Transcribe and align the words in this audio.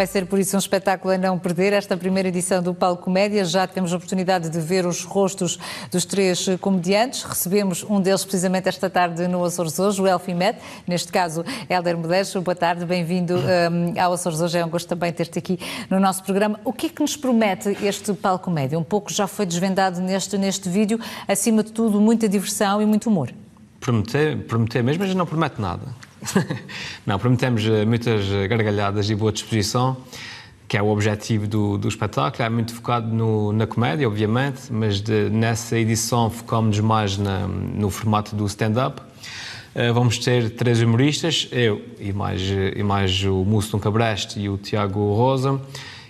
Vai 0.00 0.06
ser 0.06 0.24
por 0.24 0.38
isso 0.38 0.56
um 0.56 0.58
espetáculo 0.58 1.12
a 1.12 1.18
não 1.18 1.38
perder. 1.38 1.74
Esta 1.74 1.94
primeira 1.94 2.26
edição 2.26 2.62
do 2.62 2.72
Palco 2.72 3.02
Comédia 3.02 3.44
já 3.44 3.66
temos 3.66 3.92
a 3.92 3.96
oportunidade 3.96 4.48
de 4.48 4.58
ver 4.58 4.86
os 4.86 5.04
rostos 5.04 5.58
dos 5.92 6.06
três 6.06 6.46
comediantes. 6.58 7.22
Recebemos 7.22 7.84
um 7.84 8.00
deles 8.00 8.24
precisamente 8.24 8.66
esta 8.66 8.88
tarde 8.88 9.28
no 9.28 9.44
Açores 9.44 9.78
Hoje, 9.78 10.00
o 10.00 10.06
Elfie 10.06 10.32
Med, 10.32 10.56
neste 10.88 11.12
caso 11.12 11.44
Helder 11.68 11.98
Modesto. 11.98 12.40
Boa 12.40 12.54
tarde, 12.54 12.86
bem-vindo 12.86 13.34
um, 13.44 14.00
ao 14.00 14.14
Açores 14.14 14.40
Hoje. 14.40 14.56
É 14.56 14.64
um 14.64 14.70
gosto 14.70 14.88
também 14.88 15.12
ter-te 15.12 15.38
aqui 15.38 15.58
no 15.90 16.00
nosso 16.00 16.24
programa. 16.24 16.58
O 16.64 16.72
que 16.72 16.86
é 16.86 16.88
que 16.88 17.02
nos 17.02 17.14
promete 17.14 17.76
este 17.84 18.14
Palco 18.14 18.46
Comédia? 18.46 18.78
Um 18.78 18.82
pouco 18.82 19.12
já 19.12 19.26
foi 19.26 19.44
desvendado 19.44 20.00
neste, 20.00 20.38
neste 20.38 20.70
vídeo. 20.70 20.98
Acima 21.28 21.62
de 21.62 21.72
tudo, 21.72 22.00
muita 22.00 22.26
diversão 22.26 22.80
e 22.80 22.86
muito 22.86 23.10
humor. 23.10 23.34
Prometer, 23.78 24.38
prometer 24.46 24.82
mesmo, 24.82 25.04
mas 25.04 25.14
não 25.14 25.26
promete 25.26 25.60
nada. 25.60 26.09
não, 27.06 27.18
prometemos 27.18 27.64
eh, 27.66 27.84
muitas 27.84 28.26
gargalhadas 28.48 29.08
e 29.08 29.14
boa 29.14 29.32
disposição, 29.32 29.96
que 30.68 30.76
é 30.76 30.82
o 30.82 30.88
objetivo 30.88 31.46
do, 31.46 31.78
do 31.78 31.88
espetáculo. 31.88 32.44
É 32.44 32.48
muito 32.48 32.74
focado 32.74 33.08
no, 33.08 33.52
na 33.52 33.66
comédia, 33.66 34.06
obviamente, 34.06 34.70
mas 34.70 35.00
de, 35.00 35.30
nessa 35.30 35.78
edição 35.78 36.30
focamos 36.30 36.78
mais 36.80 37.16
na, 37.16 37.46
no 37.48 37.90
formato 37.90 38.36
do 38.36 38.46
stand-up. 38.46 39.00
Uh, 39.74 39.94
vamos 39.94 40.18
ter 40.18 40.50
três 40.50 40.82
humoristas, 40.82 41.48
eu 41.52 41.80
e 41.98 42.12
mais, 42.12 42.40
e 42.42 42.82
mais 42.82 43.22
o 43.24 43.44
Muston 43.44 43.78
Cabreste 43.78 44.40
e 44.40 44.48
o 44.48 44.58
Tiago 44.58 45.14
Rosa, 45.14 45.60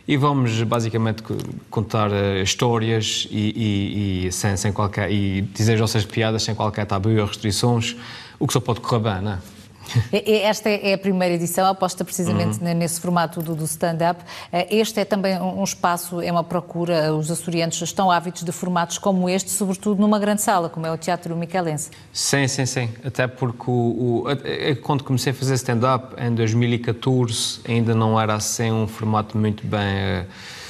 e 0.08 0.16
vamos 0.16 0.62
basicamente 0.62 1.22
contar 1.68 2.10
histórias 2.42 3.28
e, 3.30 3.36
e, 3.36 4.26
e, 4.26 4.32
sem, 4.32 4.56
sem 4.56 4.72
qualquer, 4.72 5.12
e 5.12 5.42
dizer 5.42 5.74
as 5.74 5.80
nossas 5.80 6.06
piadas 6.06 6.42
sem 6.42 6.54
qualquer 6.54 6.86
tabu 6.86 7.10
ou 7.10 7.26
restrições, 7.26 7.94
o 8.38 8.46
que 8.46 8.52
só 8.54 8.60
pode 8.60 8.80
correr 8.80 9.00
bem, 9.00 9.22
não 9.22 9.32
é? 9.32 9.38
Esta 10.12 10.68
é 10.68 10.94
a 10.94 10.98
primeira 10.98 11.34
edição, 11.34 11.66
aposta 11.66 12.04
precisamente 12.04 12.62
uhum. 12.62 12.74
nesse 12.74 13.00
formato 13.00 13.42
do, 13.42 13.54
do 13.54 13.64
stand-up. 13.64 14.22
Eh, 14.52 14.76
este 14.76 15.00
é 15.00 15.04
também 15.04 15.40
um 15.40 15.62
espaço, 15.64 16.20
é 16.20 16.30
uma 16.30 16.44
procura, 16.44 17.14
os 17.14 17.30
açorianos 17.30 17.80
estão 17.80 18.10
ávidos 18.10 18.42
de 18.42 18.52
formatos 18.52 18.98
como 18.98 19.28
este, 19.28 19.50
sobretudo 19.50 20.00
numa 20.00 20.18
grande 20.18 20.42
sala, 20.42 20.68
como 20.68 20.86
é 20.86 20.92
o 20.92 20.98
Teatro 20.98 21.36
Micalense. 21.36 21.90
Sim, 22.12 22.46
sim, 22.48 22.66
sim. 22.66 22.88
Até 23.04 23.26
porque 23.26 23.64
o, 23.70 24.24
o, 24.24 24.76
quando 24.82 25.04
comecei 25.04 25.32
a 25.32 25.34
fazer 25.34 25.54
stand-up, 25.54 26.14
em 26.20 26.34
2014, 26.34 27.60
ainda 27.68 27.94
não 27.94 28.20
era 28.20 28.34
assim 28.34 28.70
um 28.70 28.86
formato 28.86 29.36
muito 29.36 29.66
bem... 29.66 30.22
Uh, 30.22 30.60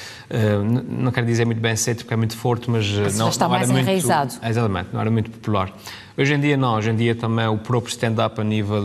não 0.87 1.11
quero 1.11 1.25
dizer 1.25 1.45
muito 1.45 1.59
bem 1.59 1.71
aceito 1.73 1.99
porque 1.99 2.13
é 2.13 2.17
muito 2.17 2.37
forte, 2.37 2.69
mas, 2.69 2.89
mas 2.89 3.17
não, 3.17 3.29
está 3.29 3.45
não 3.45 3.51
mais 3.51 3.69
era 3.69 3.79
enraizado. 3.79 4.31
muito, 4.33 4.45
exatamente, 4.45 4.89
não 4.93 5.01
era 5.01 5.11
muito 5.11 5.29
popular. 5.29 5.71
Hoje 6.17 6.33
em 6.33 6.39
dia 6.39 6.55
não, 6.55 6.75
hoje 6.75 6.89
em 6.89 6.95
dia 6.95 7.15
também 7.15 7.47
o 7.47 7.57
próprio 7.57 7.91
stand-up 7.91 8.39
a 8.39 8.43
nível 8.43 8.83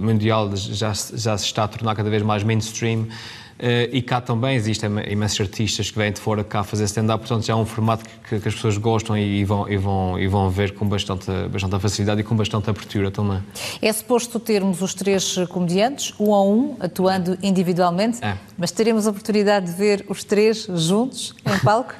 mundial 0.00 0.50
já, 0.54 0.92
já 0.92 1.38
se 1.38 1.44
está 1.44 1.64
a 1.64 1.68
tornar 1.68 1.94
cada 1.94 2.10
vez 2.10 2.22
mais 2.22 2.42
mainstream. 2.42 3.06
Uh, 3.54 3.86
e 3.92 4.02
cá 4.02 4.20
também 4.20 4.56
existem 4.56 4.90
imensos 5.08 5.40
artistas 5.40 5.88
que 5.88 5.96
vêm 5.96 6.10
de 6.10 6.20
fora 6.20 6.42
cá 6.42 6.64
fazer 6.64 6.84
stand-up, 6.84 7.20
portanto 7.20 7.46
já 7.46 7.52
é 7.52 7.56
um 7.56 7.64
formato 7.64 8.04
que, 8.28 8.40
que, 8.40 8.48
as 8.48 8.54
pessoas 8.54 8.76
gostam 8.76 9.16
e, 9.16 9.40
e, 9.40 9.44
vão, 9.44 9.68
e, 9.68 9.76
vão, 9.76 10.18
e 10.18 10.26
vão 10.26 10.50
ver 10.50 10.74
com 10.74 10.88
bastante, 10.88 11.30
bastante 11.50 11.78
facilidade 11.78 12.20
e 12.20 12.24
com 12.24 12.34
bastante 12.34 12.68
abertura 12.68 13.12
também. 13.12 13.40
É 13.80 13.92
suposto 13.92 14.40
termos 14.40 14.82
os 14.82 14.92
três 14.92 15.36
comediantes, 15.48 16.12
um 16.18 16.34
a 16.34 16.44
um, 16.44 16.76
atuando 16.80 17.38
individualmente, 17.42 18.18
é. 18.24 18.36
mas 18.58 18.72
teremos 18.72 19.06
a 19.06 19.10
oportunidade 19.10 19.66
de 19.66 19.72
ver 19.72 20.04
os 20.08 20.24
três 20.24 20.66
juntos 20.74 21.32
em 21.46 21.58
palco? 21.60 21.94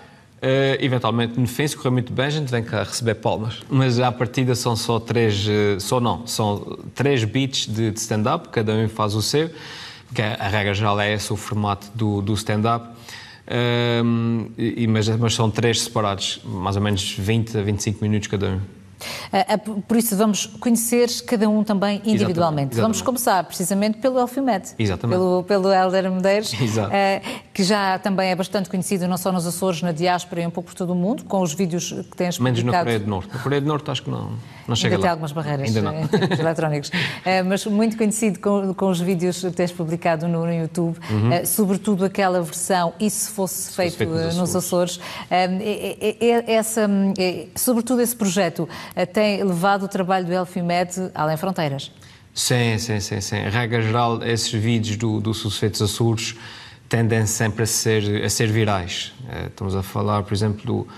Uh, 0.45 0.77
eventualmente, 0.83 1.39
no 1.39 1.47
fim, 1.47 1.69
se 1.69 1.77
correr 1.77 1.91
muito 1.91 2.13
bem, 2.13 2.27
a 2.27 2.31
gente 2.31 2.51
vem 2.51 2.65
cá 2.65 2.83
receber 2.83 3.15
palmas. 3.15 3.63
Mas 3.71 4.01
à 4.01 4.11
partida 4.11 4.57
são 4.57 4.75
só 4.75 4.99
três, 4.99 5.47
uh, 5.47 5.79
só 5.79 6.01
não, 6.01 6.27
são 6.27 6.79
três 6.95 7.23
beats 7.23 7.67
de, 7.67 7.93
de 7.93 7.99
stand-up, 8.01 8.49
cada 8.49 8.73
um 8.73 8.89
faz 8.89 9.15
o 9.15 9.23
seu, 9.23 9.51
que 10.15 10.23
a 10.23 10.49
regra 10.49 10.73
geral 10.73 11.01
é 11.01 11.13
esse 11.13 11.33
o 11.33 11.37
formato 11.37 11.91
do, 11.95 12.23
do 12.23 12.35
stand-up. 12.35 12.87
Uh, 13.47 14.89
mas, 14.89 15.09
mas 15.09 15.35
são 15.35 15.51
três 15.51 15.83
separados, 15.83 16.41
mais 16.45 16.77
ou 16.77 16.83
menos 16.83 17.13
20 17.13 17.59
a 17.59 17.63
25 17.63 18.03
minutos 18.03 18.29
cada 18.29 18.49
um. 18.49 18.61
Ah, 19.33 19.55
ah, 19.55 19.59
por 19.59 19.97
isso, 19.97 20.17
vamos 20.17 20.47
conhecer 20.47 21.09
cada 21.27 21.49
um 21.49 21.65
também 21.65 22.01
individualmente. 22.05 22.75
Exatamente. 22.75 22.81
Vamos 22.81 23.03
começar 23.03 23.45
precisamente 23.45 23.99
pelo 23.99 24.19
Elfimed, 24.19 24.75
exatamente. 24.79 25.17
pelo, 25.17 25.43
pelo 25.45 25.73
Helder 25.73 26.11
Medeiros, 26.11 26.53
uh, 26.55 26.57
que 27.53 27.63
já 27.63 27.99
também 27.99 28.31
é 28.31 28.37
bastante 28.37 28.69
conhecido 28.69 29.07
não 29.09 29.17
só 29.17 29.33
nos 29.33 29.47
Açores, 29.47 29.83
na 29.83 29.93
diáspora 29.93 30.43
e 30.43 30.47
um 30.47 30.51
pouco 30.51 30.71
por 30.71 30.77
todo 30.77 30.93
o 30.93 30.97
mundo, 30.97 31.25
com 31.25 31.41
os 31.41 31.53
vídeos 31.53 31.93
que 31.93 32.17
tens 32.17 32.39
Menos 32.39 32.61
publicado. 32.61 32.73
na 32.73 32.79
Coreia 32.85 33.01
do 33.01 33.11
Norte. 33.11 33.35
Na 33.35 33.43
Coreia 33.43 33.61
do 33.61 33.67
Norte 33.69 33.91
acho 33.91 34.03
que 34.03 34.11
não, 34.11 34.33
não 34.67 34.77
chega 34.77 34.95
Ainda 34.95 34.99
lá. 34.99 35.03
tem 35.03 35.11
algumas 35.11 35.33
barreiras 35.33 35.69
Ainda 35.69 35.83
não. 35.83 35.95
eletrónicos. 36.39 36.91
Mas 37.47 37.67
muito 37.67 37.97
conhecido 37.97 38.39
com, 38.39 38.75
com, 38.75 38.91
os 38.91 39.01
vídeos 39.01 39.41
que 39.41 39.51
tens 39.51 39.73
publicado 39.73 40.27
no, 40.29 40.45
no 40.45 40.53
YouTube, 40.53 40.99
uhum. 41.11 41.29
uh, 41.31 41.47
sobretudo 41.47 42.05
aquela 42.05 42.41
versão 42.43 42.93
E 42.99 43.09
se 43.11 43.31
fosse 43.31 43.55
se 43.55 43.73
feito, 43.73 43.93
fosse 43.93 44.07
feito 44.07 44.37
nos 44.37 44.55
Açores. 44.55 44.65
Açores. 44.65 45.01
É, 45.31 45.45
é, 46.21 46.55
essa, 46.55 46.89
sobretudo 47.55 48.01
esse 48.01 48.15
projeto 48.15 48.69
tem 49.13 49.43
levado 49.43 49.85
o 49.85 49.89
trabalho 49.89 50.27
do 50.27 50.33
Elfimed 50.33 51.11
além 51.15 51.37
fronteiras. 51.37 51.91
Sim, 52.33 52.79
sim, 52.79 53.01
sim, 53.01 53.21
sim. 53.21 53.37
Regra 53.49 53.81
geral, 53.81 54.23
esses 54.23 54.53
vídeos 54.53 54.97
do, 54.97 55.21
do 55.21 55.33
Suceitos 55.33 55.81
Açores 55.81 56.37
tendem 56.89 57.27
sempre 57.27 57.63
a 57.63 57.67
ser, 57.67 58.25
a 58.25 58.29
ser 58.29 58.51
virais. 58.51 59.13
Eh, 59.29 59.47
estamos 59.47 59.75
a 59.75 59.83
falar, 59.83 60.23
por 60.23 60.35
exemplo, 60.35 60.65
do 60.65 60.89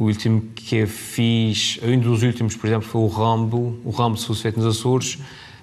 o 0.00 0.04
último 0.04 0.40
que 0.54 0.76
eu 0.76 0.88
fiz, 0.88 1.78
um 1.82 1.98
dos 1.98 2.22
últimos, 2.22 2.56
por 2.56 2.66
exemplo, 2.66 2.88
foi 2.88 3.02
o 3.02 3.06
Rambo, 3.06 3.78
o 3.84 3.90
Rambo 3.90 4.16
Suceito 4.16 4.58
nos 4.58 4.78
Açores. 4.78 5.18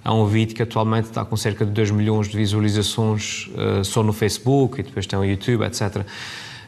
É 0.06 0.12
um 0.12 0.28
vídeo 0.28 0.56
que 0.56 0.62
atualmente 0.62 1.06
está 1.06 1.26
com 1.26 1.36
cerca 1.36 1.66
de 1.66 1.72
2 1.72 1.90
milhões 1.90 2.28
de 2.28 2.38
visualizações 2.38 3.48
uh, 3.48 3.84
só 3.84 4.04
no 4.04 4.14
Facebook 4.14 4.80
e 4.80 4.84
depois 4.84 5.08
tem 5.08 5.18
o 5.18 5.26
YouTube, 5.26 5.66
etc. 5.66 6.06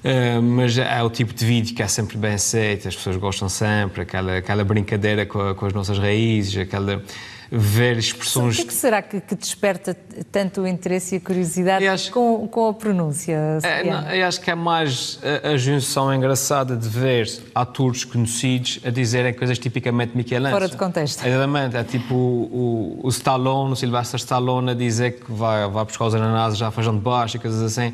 Uh, 0.04 0.42
mas 0.42 0.78
é 0.78 1.04
o 1.04 1.10
tipo 1.10 1.34
de 1.34 1.46
vídeo 1.46 1.76
que 1.76 1.84
é 1.84 1.88
sempre 1.88 2.18
bem 2.18 2.34
aceito, 2.34 2.88
as 2.88 2.96
pessoas 2.96 3.18
gostam 3.18 3.50
sempre, 3.50 4.04
aquela, 4.04 4.38
aquela 4.38 4.64
brincadeira 4.64 5.26
com, 5.26 5.54
com 5.56 5.66
as 5.66 5.74
nossas 5.74 6.00
raízes, 6.00 6.58
aquela 6.58 7.04
ver 7.52 7.98
expressões. 7.98 8.56
O 8.56 8.58
que, 8.58 8.64
é 8.64 8.66
que 8.66 8.74
será 8.74 9.02
que, 9.02 9.20
que, 9.20 9.36
desperta 9.36 9.96
tanto 10.32 10.62
o 10.62 10.68
interesse 10.68 11.16
e 11.16 11.18
a 11.18 11.22
curiosidade 11.22 11.88
acho, 11.88 12.12
com, 12.12 12.48
com 12.48 12.68
a 12.68 12.74
pronúncia? 12.74 13.60
É, 13.64 13.84
não, 13.84 14.10
eu 14.12 14.28
acho 14.28 14.40
que 14.40 14.52
é 14.52 14.56
mais 14.56 15.20
a, 15.44 15.50
a, 15.50 15.58
junção 15.58 16.14
engraçada 16.14 16.76
de 16.76 16.88
ver 16.88 17.28
atores 17.56 18.04
conhecidos 18.04 18.80
a 18.86 18.92
dizerem 18.92 19.34
coisas 19.34 19.58
tipicamente 19.58 20.16
Michelangelo. 20.16 20.60
Fora 20.60 20.70
de 20.70 20.78
contexto. 20.78 21.26
Exatamente, 21.26 21.76
é 21.76 21.84
tipo 21.84 22.14
o, 22.14 23.00
o, 23.02 23.08
o 23.08 23.10
Stallone, 23.10 23.74
o 23.74 23.76
Sylvester 23.76 24.20
Stallone 24.20 24.72
a 24.72 24.74
dizer 24.76 25.20
que 25.20 25.32
vai, 25.32 25.68
vai 25.68 25.86
buscar 25.86 26.06
os 26.06 26.16
ananases 26.16 26.60
já 26.60 26.70
feijão 26.70 26.96
de 26.96 27.02
baixo 27.02 27.38
e 27.38 27.40
coisas 27.40 27.62
assim. 27.62 27.94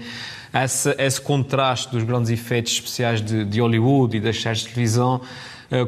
Esse, 0.54 0.96
esse 0.98 1.20
contraste 1.20 1.92
dos 1.92 2.04
grandes 2.04 2.30
efeitos 2.30 2.74
especiais 2.74 3.22
de, 3.22 3.44
de 3.44 3.60
Hollywood 3.60 4.18
e 4.18 4.20
das 4.20 4.42
séries 4.42 4.60
de 4.60 4.70
televisão 4.70 5.22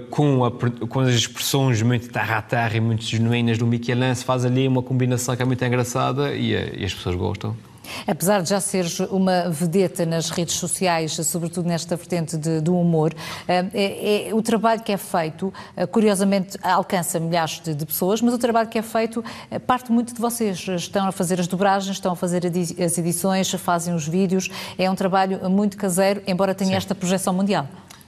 com, 0.09 0.43
a, 0.43 0.51
com, 0.51 0.99
as 0.99 1.09
expressões 1.09 1.81
muito 1.81 2.09
terra 2.09 2.37
a 2.37 2.41
terra 2.41 2.75
e 2.75 2.79
muito 2.79 3.03
genuínas 3.03 3.57
do 3.57 3.67
Michelangelo, 3.67 4.25
faz 4.25 4.45
ali 4.45 4.67
uma 4.67 4.81
combinação 4.81 5.35
que 5.35 5.41
é 5.41 5.45
muito 5.45 5.63
engraçada 5.63 6.33
e, 6.33 6.53
eh, 6.53 6.73
e 6.77 6.85
as 6.85 6.93
pessoas 6.93 7.15
gostam. 7.15 7.55
Apesar 8.05 8.41
de 8.41 8.49
já 8.49 8.59
seres 8.59 8.99
uma 8.99 9.49
vedeta 9.49 10.05
nas 10.05 10.29
redes 10.29 10.55
sociais, 10.55 11.13
sobretudo 11.13 11.69
nesta 11.69 11.95
vertente 11.95 12.35
de, 12.37 12.59
do 12.59 12.77
humor, 12.77 13.13
eh, 13.47 13.65
é, 13.73 14.29
é, 14.29 14.35
o 14.35 14.41
trabalho 14.41 14.81
que 14.81 14.91
é 14.91 14.97
feito, 14.97 15.53
curiosamente, 15.91 16.57
alcança 16.61 17.19
milhares 17.19 17.61
de, 17.63 17.73
de, 17.73 17.85
pessoas, 17.85 18.21
mas 18.21 18.33
o 18.33 18.37
trabalho 18.37 18.67
que 18.67 18.77
é 18.77 18.81
feito 18.81 19.23
parte 19.65 19.91
muito 19.91 20.13
de 20.13 20.19
vocês. 20.19 20.67
Estão 20.67 21.07
a 21.07 21.11
fazer 21.11 21.39
as 21.39 21.47
dobragens, 21.47 21.95
estão 21.95 22.11
a 22.11 22.15
fazer 22.15 22.43
as 22.45 22.97
edições, 22.97 23.49
fazem 23.51 23.93
os 23.93 24.07
vídeos. 24.07 24.49
É 24.77 24.89
um 24.89 24.95
trabalho 24.95 25.49
muito 25.49 25.77
caseiro, 25.77 26.21
embora 26.27 26.53
tenha 26.53 26.71
Sim. 26.71 26.75
esta 26.75 26.93
projeção 26.93 27.33
mundial. 27.33 27.67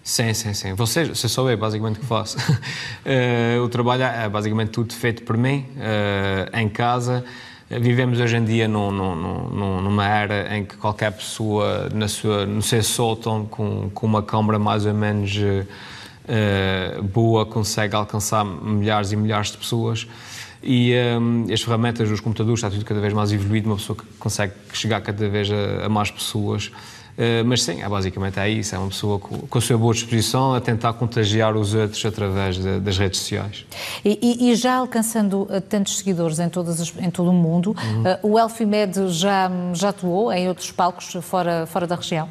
Sim, 0.10 0.34
sim, 0.34 0.56
sim. 0.56 0.74
Você, 0.74 1.06
você 1.06 1.30
sou 1.30 1.52
eu, 1.52 1.56
basicamente, 1.56 2.00
que 2.00 2.06
faço. 2.08 2.36
uh, 2.40 3.62
o 3.64 3.70
trabalho 3.70 4.02
é 4.02 4.28
basicamente 4.28 4.70
tudo 4.70 4.92
feito 4.92 5.22
por 5.22 5.38
mim, 5.38 5.68
uh, 5.78 6.58
em 6.58 6.68
casa. 6.68 7.24
Vivemos 7.70 8.20
hoje 8.20 8.36
em 8.36 8.44
dia 8.44 8.68
num, 8.68 8.90
num, 8.90 9.82
numa 9.84 10.08
era 10.08 10.58
em 10.58 10.66
que 10.66 10.76
qualquer 10.78 11.12
pessoa 11.12 11.90
na 11.94 12.08
sua, 12.08 12.44
no 12.48 12.60
seu 12.60 12.82
sótão, 12.82 13.46
com, 13.46 13.92
com 13.94 14.08
uma 14.08 14.24
câmara 14.24 14.58
mais 14.58 14.88
ou 14.88 14.96
menos 14.96 15.38
uh, 15.38 17.04
boa, 17.04 17.46
consegue 17.46 17.96
alcançar 17.96 18.44
milhares 18.44 19.12
e 19.12 19.16
milhares 19.16 19.52
de 19.52 19.60
pessoas. 19.60 20.08
E 20.64 20.92
um, 21.22 21.54
as 21.54 21.62
ferramentas 21.62 22.10
dos 22.10 22.20
computadores 22.20 22.58
está 22.58 22.72
tudo 22.72 22.84
cada 22.84 23.00
vez 23.00 23.14
mais 23.14 23.32
evoluído, 23.32 23.70
uma 23.70 23.76
pessoa 23.76 23.96
que 23.96 24.06
consegue 24.18 24.54
chegar 24.74 25.02
cada 25.02 25.30
vez 25.30 25.52
a, 25.52 25.86
a 25.86 25.90
mais 25.90 26.10
pessoas. 26.10 26.72
Uh, 27.20 27.44
mas 27.44 27.64
sim, 27.64 27.82
é, 27.82 27.90
basicamente 27.90 28.40
é 28.40 28.50
isso, 28.50 28.74
é 28.74 28.78
uma 28.78 28.88
pessoa 28.88 29.20
com, 29.20 29.40
com 29.40 29.58
a 29.58 29.62
sua 29.62 29.78
boa 29.78 29.94
disposição 29.94 30.54
a 30.54 30.62
tentar 30.62 30.94
contagiar 30.94 31.54
os 31.58 31.74
outros 31.74 32.06
através 32.06 32.58
de, 32.58 32.80
das 32.80 32.98
redes 32.98 33.20
sociais. 33.20 33.66
E, 34.06 34.50
e, 34.50 34.56
já 34.56 34.76
alcançando 34.76 35.42
uh, 35.42 35.60
tantos 35.60 35.98
seguidores 35.98 36.40
em, 36.40 36.48
todas 36.48 36.80
as, 36.80 36.94
em 36.98 37.12
todo 37.12 37.30
o 37.30 37.34
mundo, 37.34 37.76
uhum. 37.78 38.04
uh, 38.04 38.36
o 38.36 38.40
Elfimed 38.40 39.10
já, 39.10 39.52
já 39.74 39.90
atuou 39.90 40.32
em 40.32 40.48
outros 40.48 40.72
palcos 40.72 41.14
fora, 41.22 41.66
fora 41.66 41.86
da 41.86 41.98
região? 41.98 42.30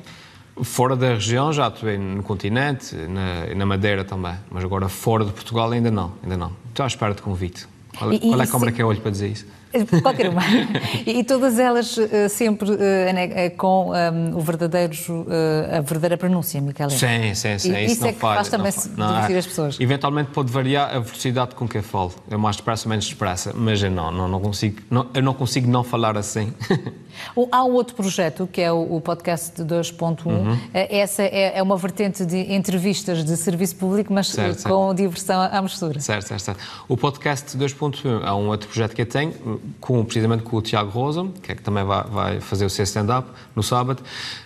Fora 0.62 0.96
da 0.96 1.08
região 1.08 1.52
já 1.52 1.66
atuei 1.66 1.98
no 1.98 2.22
continente, 2.22 2.96
na, 2.96 3.54
na 3.54 3.66
Madeira 3.66 4.06
também, 4.06 4.36
mas 4.50 4.64
agora 4.64 4.88
fora 4.88 5.22
de 5.22 5.32
Portugal 5.32 5.70
ainda 5.70 5.90
não, 5.90 6.14
ainda 6.22 6.38
não. 6.38 6.52
Estou 6.70 6.84
à 6.84 6.86
espera 6.86 7.12
de 7.12 7.20
convite. 7.20 7.68
Qual, 7.98 8.10
e, 8.10 8.20
qual 8.20 8.40
é 8.40 8.44
a 8.44 8.46
câmara 8.46 8.70
se... 8.70 8.76
que 8.76 8.80
é 8.80 8.84
olho 8.86 9.02
para 9.02 9.10
dizer 9.10 9.28
isso? 9.28 9.46
Qualquer 10.02 10.30
uma. 10.30 10.42
E, 11.06 11.22
todas 11.24 11.58
elas 11.58 11.96
uh, 11.96 12.28
sempre 12.28 12.70
uh, 12.70 13.56
com 13.56 13.90
um, 13.90 14.36
o 14.36 14.40
verdadeiro, 14.40 14.94
uh, 15.10 15.76
a 15.76 15.80
verdadeira 15.80 16.16
pronúncia, 16.16 16.60
Miquel. 16.60 16.90
Sim, 16.90 17.34
sim, 17.34 17.58
sim. 17.58 17.74
E, 17.74 17.84
isso, 17.84 17.94
isso 17.94 18.06
é 18.06 18.12
que 18.12 18.18
falha, 18.18 18.36
faz 18.36 18.48
também 18.48 18.72
se 18.72 18.88
divertir 18.88 19.36
as 19.36 19.46
pessoas. 19.46 19.80
Eventualmente 19.80 20.30
pode 20.30 20.50
variar 20.50 20.94
a 20.94 20.98
velocidade 20.98 21.54
com 21.54 21.68
que 21.68 21.78
eu 21.78 21.82
falo. 21.82 22.14
É 22.30 22.36
mais 22.36 22.56
depressa 22.56 22.86
ou 22.86 22.90
menos 22.90 23.08
depressa, 23.08 23.52
mas 23.54 23.82
eu 23.82 23.90
não, 23.90 24.10
não, 24.10 24.28
não 24.28 24.40
consigo, 24.40 24.80
não, 24.90 25.06
eu 25.12 25.22
não 25.22 25.34
consigo 25.34 25.70
não 25.70 25.84
falar 25.84 26.16
assim. 26.16 26.52
Há 27.50 27.64
um 27.64 27.72
outro 27.72 27.96
projeto 27.96 28.48
que 28.50 28.60
é 28.60 28.70
o, 28.70 29.00
podcast 29.00 29.62
2.1. 29.62 30.26
Uhum. 30.26 30.58
Essa 30.72 31.22
é, 31.22 31.58
é, 31.58 31.62
uma 31.62 31.76
vertente 31.76 32.24
de 32.24 32.54
entrevistas 32.54 33.24
de 33.24 33.36
serviço 33.36 33.76
público, 33.76 34.12
mas 34.12 34.28
certo, 34.28 34.62
com 34.62 34.86
certo. 34.86 34.96
diversão 34.96 35.40
à 35.40 35.60
mistura. 35.60 35.98
Certo, 36.00 36.28
certo, 36.28 36.42
certo. 36.42 36.60
O 36.88 36.96
podcast 36.96 37.56
2.1 37.56 38.24
é 38.24 38.32
um 38.32 38.48
outro 38.48 38.68
projeto 38.68 38.94
que 38.94 39.02
eu 39.02 39.06
tenho 39.06 39.57
com, 39.80 40.04
precisamente 40.04 40.42
com 40.42 40.56
o 40.56 40.62
Tiago 40.62 40.90
Rosa, 40.90 41.26
que 41.42 41.52
é 41.52 41.54
que 41.54 41.62
também 41.62 41.84
vai, 41.84 42.04
vai 42.04 42.40
fazer 42.40 42.64
o 42.64 42.70
seu 42.70 42.84
stand-up 42.84 43.28
no 43.54 43.62
sábado. 43.62 44.02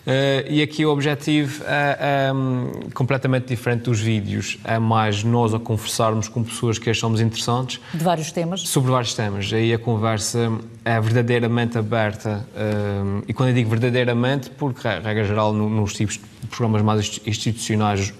Uh, 0.06 0.50
e 0.50 0.62
aqui 0.62 0.84
o 0.84 0.90
objetivo 0.90 1.62
é, 1.66 2.26
é 2.28 2.32
um, 2.32 2.90
completamente 2.94 3.46
diferente 3.46 3.82
dos 3.82 4.00
vídeos. 4.00 4.58
É 4.64 4.78
mais 4.78 5.22
nós 5.24 5.54
a 5.54 5.58
conversarmos 5.58 6.28
com 6.28 6.42
pessoas 6.42 6.78
que 6.78 6.90
achamos 6.90 7.20
interessantes. 7.20 7.80
De 7.92 8.04
vários 8.04 8.32
temas? 8.32 8.60
Sobre 8.62 8.90
vários 8.90 9.14
temas. 9.14 9.52
Aí 9.52 9.72
a 9.72 9.78
conversa 9.78 10.52
é 10.84 11.00
verdadeiramente 11.00 11.78
aberta. 11.78 12.46
Uh, 12.54 13.22
e 13.26 13.32
quando 13.32 13.50
eu 13.50 13.54
digo 13.54 13.70
verdadeiramente, 13.70 14.50
porque, 14.50 14.88
regra 14.88 15.24
geral, 15.24 15.52
no, 15.52 15.68
nos 15.68 15.92
tipos 15.94 16.14
de 16.14 16.46
programas 16.48 16.82
mais 16.82 17.20
institucionais 17.26 18.12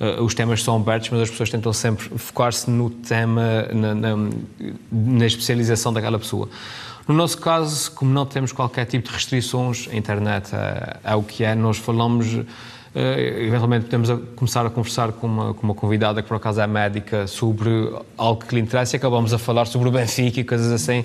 uh, 0.00 0.22
os 0.22 0.34
temas 0.34 0.62
são 0.62 0.76
abertos, 0.76 1.10
mas 1.10 1.22
as 1.22 1.30
pessoas 1.30 1.50
tentam 1.50 1.72
sempre 1.72 2.08
focar-se 2.18 2.70
no 2.70 2.90
tema, 2.90 3.68
na, 3.72 3.94
na, 3.94 4.16
na, 4.90 5.26
especialização 5.26 5.92
daquela 5.92 6.18
pessoa. 6.18 6.48
No 7.06 7.14
nosso 7.14 7.38
caso, 7.38 7.90
como 7.92 8.12
não 8.12 8.26
temos 8.26 8.52
qualquer 8.52 8.84
tipo 8.84 9.08
de 9.08 9.14
restrições, 9.14 9.88
a 9.90 9.96
internet 9.96 10.54
é, 10.54 10.96
é 11.04 11.14
o 11.14 11.22
que 11.22 11.44
é, 11.44 11.54
nós 11.54 11.78
falamos. 11.78 12.34
Uh, 12.34 13.44
eventualmente 13.46 13.84
podemos 13.84 14.08
começar 14.34 14.64
a 14.64 14.70
conversar 14.70 15.12
com 15.12 15.26
uma, 15.26 15.54
com 15.54 15.62
uma 15.62 15.74
convidada 15.74 16.22
que 16.22 16.28
por 16.28 16.36
acaso 16.36 16.60
é 16.60 16.66
médica 16.66 17.26
sobre 17.26 17.70
algo 18.16 18.44
que 18.44 18.54
lhe 18.54 18.60
interessa 18.60 18.96
e 18.96 18.98
acabamos 18.98 19.32
a 19.32 19.38
falar 19.38 19.66
sobre 19.66 19.88
o 19.88 19.92
Benfica 19.92 20.40
e 20.40 20.44
coisas 20.44 20.72
assim. 20.72 21.04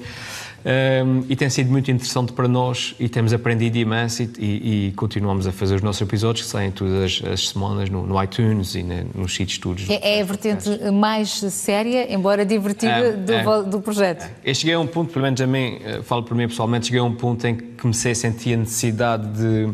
Um, 0.66 1.26
e 1.28 1.36
tem 1.36 1.50
sido 1.50 1.70
muito 1.70 1.92
interessante 1.92 2.32
para 2.32 2.48
nós 2.48 2.96
e 2.98 3.10
temos 3.10 3.34
aprendido 3.34 3.78
imenso 3.78 4.24
e, 4.24 4.88
e, 4.88 4.94
continuamos 4.96 5.46
a 5.46 5.52
fazer 5.52 5.76
os 5.76 5.82
nossos 5.82 6.02
episódios 6.02 6.46
que 6.46 6.52
saem 6.52 6.72
todas 6.72 7.22
as, 7.22 7.32
as 7.32 7.50
semanas 7.50 7.90
no, 7.90 8.08
no, 8.08 8.24
iTunes 8.24 8.74
e 8.74 8.82
ne, 8.82 9.06
nos 9.14 9.36
sítios 9.36 9.58
todos. 9.58 9.90
É, 9.90 10.20
é 10.20 10.22
a 10.22 10.24
vertente 10.24 10.70
mais 10.90 11.32
séria, 11.32 12.14
embora 12.14 12.46
divertida, 12.46 12.94
é, 12.94 13.12
do, 13.12 13.34
é, 13.34 13.64
do, 13.64 13.82
projeto. 13.82 14.26
Eu 14.42 14.56
cheguei 14.56 14.74
a 14.74 14.80
um 14.80 14.88
ponto, 14.88 15.12
pelo 15.12 15.24
menos 15.26 15.42
a 15.42 15.48
mim, 15.48 15.80
eh, 15.84 16.02
falo 16.02 16.24
por 16.24 16.36
mim 16.36 16.48
pessoalmente, 16.48 16.86
cheguei 16.86 17.02
a 17.02 17.04
um 17.04 17.14
ponto 17.14 17.46
em 17.46 17.56
que 17.56 17.64
comecei 17.82 18.14
a 18.14 18.16
sentir 18.16 18.54
a 18.54 18.58
necessidade 18.58 19.28
de, 19.34 19.74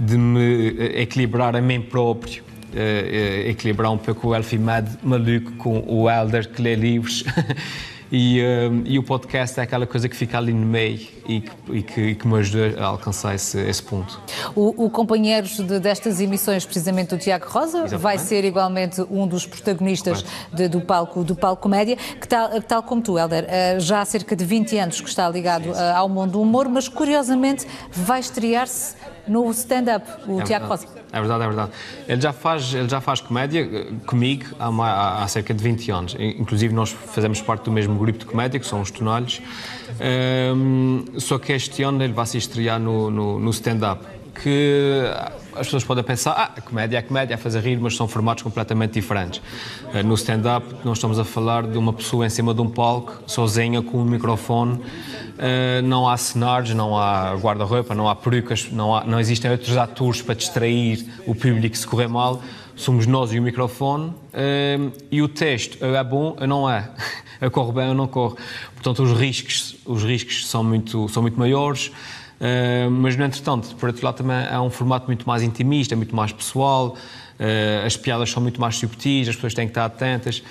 de 0.00 0.16
me 0.16 0.78
eh, 0.78 1.02
equilibrar 1.02 1.54
a 1.54 1.60
mim 1.60 1.82
próprio. 1.82 2.42
Uh, 2.72 2.74
uh, 2.74 3.50
equilibrar 3.50 3.92
um 3.92 3.98
pouco 3.98 4.28
o 4.28 4.34
Elfie 4.34 4.58
Mad 4.58 4.88
maluco 5.02 5.52
com 5.58 5.84
o 5.86 6.08
Elder 6.08 6.48
que 6.48 6.62
lê 6.62 6.74
livros 6.74 7.22
E, 8.14 8.42
um, 8.42 8.82
e, 8.84 8.98
o 8.98 9.02
podcast 9.02 9.58
é 9.58 9.62
aquela 9.62 9.86
coisa 9.86 10.06
que 10.06 10.14
fica 10.14 10.36
ali 10.36 10.52
no 10.52 10.66
meio 10.66 11.00
e 11.26 11.40
que, 11.40 11.50
e 11.70 11.82
que, 11.82 12.00
e 12.08 12.14
que 12.14 12.28
me 12.28 12.38
ajuda 12.38 12.78
a 12.78 12.84
alcançar 12.84 13.34
esse, 13.34 13.58
esse 13.58 13.82
ponto. 13.82 14.20
O, 14.54 14.84
o 14.84 14.90
companheiro 14.90 15.46
de, 15.46 15.80
destas 15.80 16.20
emissões, 16.20 16.66
precisamente 16.66 17.14
o 17.14 17.18
Tiago 17.18 17.46
Rosa, 17.48 17.78
Exatamente. 17.78 17.96
vai 17.96 18.18
ser 18.18 18.44
igualmente 18.44 19.00
um 19.10 19.26
dos 19.26 19.46
protagonistas 19.46 20.22
de, 20.52 20.68
do, 20.68 20.82
palco, 20.82 21.24
do 21.24 21.34
palco 21.34 21.62
comédia, 21.62 21.96
que 21.96 22.28
tal, 22.28 22.60
tal 22.60 22.82
como 22.82 23.00
tu, 23.00 23.18
Helder, 23.18 23.46
eh, 23.48 23.80
já 23.80 24.02
há 24.02 24.04
cerca 24.04 24.36
de 24.36 24.44
20 24.44 24.76
anos 24.76 25.00
que 25.00 25.08
está 25.08 25.26
ligado 25.30 25.64
sim, 25.64 25.74
sim. 25.74 25.80
Eh, 25.80 25.92
ao 25.92 26.06
mundo 26.06 26.32
do 26.32 26.42
humor, 26.42 26.68
mas 26.68 26.88
curiosamente 26.88 27.66
vai 27.90 28.20
estrear-se 28.20 28.94
no 29.26 29.50
stand-up, 29.50 30.06
o 30.26 30.40
é 30.40 30.44
Tiago 30.44 30.66
Rosa. 30.66 30.86
É 31.12 31.18
verdade, 31.18 31.44
é 31.44 31.46
verdade. 31.46 31.72
Ele 32.08 32.20
já 32.20 32.32
faz, 32.32 32.74
ele 32.74 32.88
já 32.88 33.00
faz 33.00 33.20
comédia 33.20 33.60
eh, 33.60 33.86
comigo 34.06 34.44
há, 34.58 34.68
há, 34.68 35.22
há, 35.22 35.28
cerca 35.28 35.52
de 35.52 35.62
20 35.62 35.90
anos. 35.90 36.16
Inclusive, 36.18 36.74
nós 36.74 36.90
fazemos 36.90 37.40
parte 37.40 37.64
do 37.64 37.72
mesmo 37.72 37.98
grupo 37.98 38.18
de 38.18 38.24
comédia, 38.24 38.58
que 38.58 38.66
são 38.66 38.80
os 38.80 38.90
Tonalhos. 38.90 39.40
Um, 40.54 41.04
só 41.18 41.38
que 41.38 41.52
este 41.52 41.82
ano 41.82 42.02
ele 42.02 42.12
vai 42.12 42.26
se 42.26 42.38
estrear 42.38 42.80
no, 42.80 43.10
no, 43.10 43.38
no 43.38 43.50
stand-up. 43.50 44.04
Que 44.42 45.04
as 45.54 45.66
pessoas 45.66 45.84
podem 45.84 46.02
pensar, 46.02 46.32
ah, 46.32 46.50
a 46.56 46.60
comédia 46.60 46.98
é 46.98 47.02
comédia, 47.02 47.34
é 47.34 47.36
fazer 47.36 47.60
rir, 47.60 47.78
mas 47.78 47.94
são 47.94 48.08
formatos 48.08 48.42
completamente 48.42 48.94
diferentes. 48.94 49.40
Eh, 49.92 50.02
no 50.02 50.14
stand-up, 50.14 50.66
nós 50.84 50.98
estamos 50.98 51.18
a 51.18 51.24
falar 51.24 51.66
de 51.66 51.76
uma 51.76 51.92
pessoa 51.92 52.26
em 52.26 52.30
cima 52.30 52.54
de 52.54 52.60
um 52.60 52.68
palco, 52.68 53.22
sozinha, 53.26 53.82
com 53.82 53.98
um 53.98 54.04
microfone. 54.04 54.80
Eh, 55.38 55.82
não 55.82 56.08
há 56.08 56.16
cenários, 56.16 56.74
não 56.74 56.96
há 56.96 57.34
guarda-roupa, 57.34 57.94
não 57.94 58.08
há 58.08 58.14
perucas, 58.14 58.68
não, 58.72 58.96
há, 58.96 59.04
não 59.04 59.20
existem 59.20 59.50
outros 59.50 59.76
atores 59.76 60.22
para 60.22 60.34
distrair 60.34 61.06
o 61.26 61.34
público 61.34 61.76
se 61.76 61.86
correr 61.86 62.08
mal. 62.08 62.42
Somos 62.74 63.06
nós 63.06 63.32
e 63.32 63.38
o 63.38 63.42
microfone. 63.42 64.12
Eh, 64.32 64.78
e 65.10 65.20
o 65.20 65.28
texto 65.28 65.84
é 65.84 66.02
bom 66.02 66.36
ou 66.40 66.46
não 66.46 66.68
é. 66.68 66.88
Corre 67.50 67.72
bem 67.72 67.88
ou 67.88 67.94
não 67.94 68.06
corre. 68.06 68.36
Portanto, 68.72 69.02
os 69.02 69.18
riscos, 69.18 69.74
os 69.84 70.04
riscos 70.04 70.48
são, 70.48 70.62
muito, 70.62 71.08
são 71.08 71.22
muito 71.22 71.36
maiores. 71.36 71.90
Uh, 72.42 72.90
mas, 72.90 73.16
no 73.16 73.24
entretanto, 73.24 73.76
por 73.76 73.88
outro 73.88 74.04
lado, 74.04 74.16
também 74.16 74.36
é 74.36 74.58
um 74.58 74.68
formato 74.68 75.06
muito 75.06 75.24
mais 75.28 75.44
intimista, 75.44 75.94
muito 75.94 76.14
mais 76.14 76.32
pessoal, 76.32 76.88
uh, 77.38 77.86
as 77.86 77.96
piadas 77.96 78.32
são 78.32 78.42
muito 78.42 78.60
mais 78.60 78.76
subtis, 78.76 79.28
as 79.28 79.36
pessoas 79.36 79.54
têm 79.54 79.66
que 79.66 79.70
estar 79.70 79.84
atentas. 79.84 80.42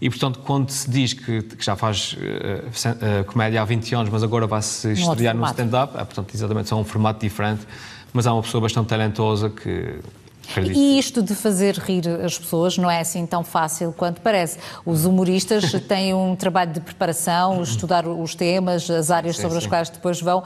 E, 0.00 0.10
portanto, 0.10 0.40
quando 0.40 0.70
se 0.70 0.90
diz 0.90 1.12
que, 1.12 1.42
que 1.42 1.64
já 1.64 1.76
faz 1.76 2.14
uh, 2.14 3.24
comédia 3.26 3.62
há 3.62 3.64
20 3.64 3.94
anos, 3.94 4.10
mas 4.10 4.24
agora 4.24 4.46
vai-se 4.46 4.92
estrear 4.92 5.36
no 5.36 5.46
stand-up, 5.46 5.96
é, 5.96 6.04
portanto, 6.04 6.34
exatamente, 6.34 6.68
são 6.68 6.80
um 6.80 6.84
formato 6.84 7.20
diferente, 7.20 7.64
mas 8.12 8.26
há 8.26 8.32
uma 8.32 8.42
pessoa 8.42 8.60
bastante 8.60 8.88
talentosa 8.88 9.48
que 9.48 10.00
Acredito. 10.48 10.78
E 10.78 10.96
isto 10.96 11.22
de 11.24 11.34
fazer 11.34 11.76
rir 11.76 12.08
as 12.24 12.38
pessoas 12.38 12.78
não 12.78 12.88
é 12.88 13.00
assim 13.00 13.26
tão 13.26 13.42
fácil 13.42 13.92
quanto 13.92 14.20
parece. 14.20 14.58
Os 14.84 15.04
humoristas 15.04 15.72
têm 15.88 16.14
um 16.14 16.36
trabalho 16.36 16.72
de 16.72 16.80
preparação, 16.80 17.60
estudar 17.62 18.06
os 18.06 18.34
temas, 18.36 18.88
as 18.88 19.10
áreas 19.10 19.34
sim, 19.34 19.42
sobre 19.42 19.58
sim. 19.58 19.64
as 19.64 19.66
quais 19.66 19.90
depois 19.90 20.20
vão 20.20 20.44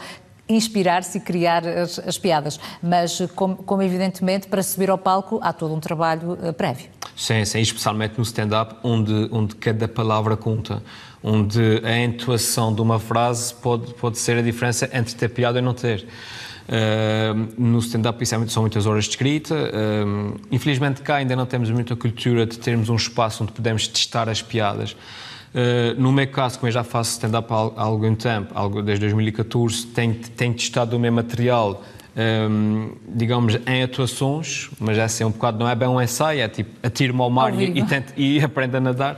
inspirar-se 0.55 1.19
e 1.19 1.21
criar 1.21 1.67
as, 1.67 1.99
as, 1.99 2.19
piadas. 2.19 2.59
Mas, 2.83 3.21
como, 3.35 3.57
como, 3.57 3.83
evidentemente, 3.83 4.49
para 4.49 4.63
subir 4.63 4.91
ao 4.91 4.99
palco 4.99 5.41
há 5.43 5.53
todo 5.53 5.75
um 5.75 5.81
trabalho 5.81 6.33
uh, 6.33 6.53
prévio. 6.53 6.89
Sim, 7.17 7.45
sim, 7.45 7.61
especialmente 7.61 8.15
no 8.17 8.23
stand-up, 8.23 8.77
onde, 8.83 9.29
onde 9.31 9.55
cada 9.57 9.87
palavra 9.87 10.37
conta. 10.37 10.83
Onde 11.23 11.83
a 11.85 11.99
entoação 11.99 12.75
de 12.75 12.81
uma 12.81 12.99
frase 12.99 13.53
pode, 13.55 13.93
pode 13.95 14.19
ser 14.19 14.39
a 14.39 14.43
diferença 14.43 14.89
entre 14.93 15.15
ter 15.15 15.29
piada 15.29 15.59
e 15.59 15.63
não 15.63 15.75
ter. 15.75 16.07
Uh, 16.71 17.53
no 17.59 17.79
stand-up, 17.81 18.25
são 18.25 18.63
muitas 18.63 18.87
horas 18.87 19.05
de 19.05 19.11
escrita. 19.11 19.55
Uh, 19.55 20.41
infelizmente, 20.51 21.03
cá 21.03 21.17
ainda 21.17 21.35
não 21.35 21.45
temos 21.45 21.71
muita 21.71 21.97
cultura 21.97 22.47
de 22.47 22.59
termos 22.59 22.89
um 22.89 22.97
espaço 22.97 23.43
onde 23.43 23.53
podemos 23.53 23.87
testar 23.89 24.29
as 24.29 24.41
piadas. 24.41 24.97
Uh, 25.53 26.01
no 26.01 26.13
meu 26.13 26.29
caso, 26.29 26.59
como 26.59 26.69
eu 26.69 26.73
já 26.73 26.85
faço 26.85 27.13
stand-up 27.13 27.53
há, 27.53 27.83
algum 27.83 28.15
tempo, 28.15 28.55
desde 28.83 29.01
2014, 29.07 29.87
tenho, 29.89 30.15
tenho 30.15 30.55
testado 30.55 30.97
o 30.97 31.01
meu 31.01 31.13
material, 31.13 31.83
um, 32.17 32.21
ehm, 32.21 32.89
digamos, 33.09 33.59
em 33.67 33.83
atuações, 33.83 34.71
mas 34.79 34.97
é 34.97 35.03
assim 35.03 35.25
um 35.25 35.31
bocado, 35.31 35.59
não 35.59 35.69
é 35.69 35.75
bem 35.75 35.89
um 35.89 36.01
ensaio, 36.01 36.41
é 36.41 36.49
tipo, 36.49 36.71
atiro-me 36.87 37.21
ao 37.21 37.31
mar 37.31 37.53
e, 37.61 37.79
e, 37.79 37.85
tento, 37.85 38.13
e 38.17 38.39
aprendo 38.43 38.77
a 38.77 38.81
nadar. 38.81 39.17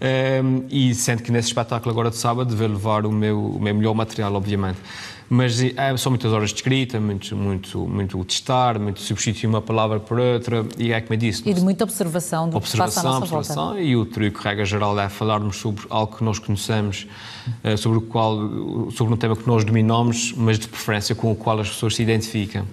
Um, 0.00 0.06
ehm, 0.06 0.64
e 0.70 0.94
sendo 0.94 1.22
que 1.22 1.30
nesse 1.30 1.48
espetáculo 1.48 1.92
agora 1.92 2.10
de 2.10 2.16
sábado, 2.16 2.56
vou 2.56 2.66
levar 2.66 3.06
o 3.06 3.12
meu, 3.12 3.40
o 3.40 3.60
meu 3.60 3.74
melhor 3.74 3.94
material, 3.94 4.34
obviamente. 4.34 4.78
Mas 5.32 5.62
é, 5.62 5.96
são 5.96 6.10
muitas 6.10 6.32
horas 6.32 6.50
de 6.50 6.56
escrita, 6.56 6.98
muito, 6.98 7.36
muito, 7.36 7.86
muito 7.86 8.24
testar, 8.24 8.80
muito 8.80 9.00
substituir 9.00 9.46
uma 9.46 9.62
palavra 9.62 10.00
por 10.00 10.18
outra, 10.18 10.66
e 10.76 10.92
é 10.92 11.00
como 11.00 11.14
eu 11.14 11.18
disse. 11.18 11.48
E 11.48 11.54
de 11.54 11.60
muita 11.60 11.84
observação 11.84 12.50
do 12.50 12.56
observação, 12.56 12.88
que 12.88 12.94
passa 12.96 13.08
à 13.08 13.12
nossa 13.12 13.36
observação, 13.36 13.66
volta. 13.66 13.80
E 13.80 13.96
o 13.96 14.04
truque, 14.04 14.42
regra 14.42 14.64
geral, 14.64 14.98
é 14.98 15.08
falarmos 15.08 15.56
sobre 15.56 15.86
algo 15.88 16.16
que 16.16 16.24
nós 16.24 16.40
conhecemos, 16.40 17.06
eh, 17.62 17.76
sobre, 17.76 17.98
o 17.98 18.00
qual, 18.00 18.90
sobre 18.90 19.14
um 19.14 19.16
tema 19.16 19.36
que 19.36 19.46
nós 19.46 19.62
dominamos, 19.62 20.34
mas 20.36 20.58
de 20.58 20.66
preferência 20.66 21.14
com 21.14 21.30
o 21.30 21.36
qual 21.36 21.60
as 21.60 21.68
pessoas 21.68 21.94
se 21.94 22.02
identificam. 22.02 22.66